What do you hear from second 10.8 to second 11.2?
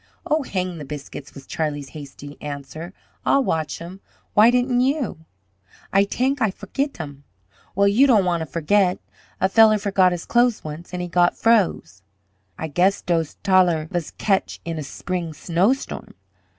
an' he